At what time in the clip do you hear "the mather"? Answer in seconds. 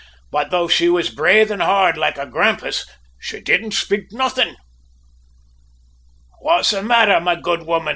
6.71-7.21